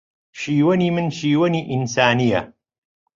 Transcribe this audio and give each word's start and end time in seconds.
شیوەنی 0.39 0.89
من 0.95 1.07
شیوەنی 1.17 1.67
ئینسانییە 1.71 2.41